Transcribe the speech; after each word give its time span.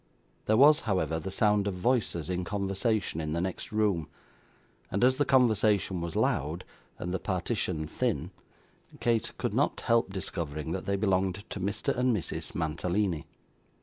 There 0.47 0.57
was, 0.57 0.79
however, 0.79 1.19
the 1.19 1.29
sound 1.29 1.67
of 1.67 1.75
voices 1.75 2.27
in 2.27 2.43
conversation 2.43 3.21
in 3.21 3.33
the 3.33 3.39
next 3.39 3.71
room; 3.71 4.07
and 4.89 5.03
as 5.03 5.17
the 5.17 5.25
conversation 5.25 6.01
was 6.01 6.15
loud 6.15 6.63
and 6.97 7.13
the 7.13 7.19
partition 7.19 7.85
thin, 7.85 8.31
Kate 8.99 9.31
could 9.37 9.53
not 9.53 9.81
help 9.81 10.11
discovering 10.11 10.71
that 10.71 10.87
they 10.87 10.95
belonged 10.95 11.43
to 11.51 11.59
Mr 11.59 11.95
and 11.95 12.17
Mrs. 12.17 12.55
Mantalini. 12.55 13.27